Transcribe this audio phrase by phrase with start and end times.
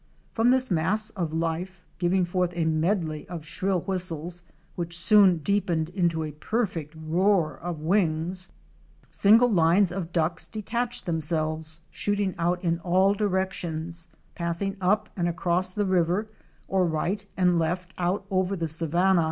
[0.33, 4.41] From this mass of life, giving forth a medley of shrill whistles
[4.75, 8.51] which soon deepened into a perfect roar of wings,
[9.11, 15.69] single lines of ducks detached themselves, shooting out in all directions, passing up and across
[15.69, 16.25] the river,
[16.67, 19.19] or right and left out over the savanna.